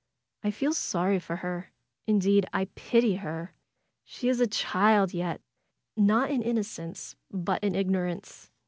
[0.43, 1.69] "I feel sorry for her.
[2.07, 3.53] Indeed, I pity her!
[4.03, 5.41] She is a child yet;
[5.95, 8.49] not in innocence, but in ignorance.